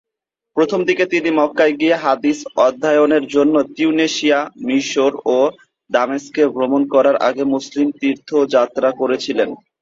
[0.57, 5.37] প্রথমদিকে, তিনি মক্কায় গিয়ে হাদীস অধ্যয়নের জন্য তিউনিসিয়া, মিশর ও
[5.89, 9.49] দামেস্কে ভ্রমণ করার আগে মুসলিম তীর্থযাত্রা করেছিলেন।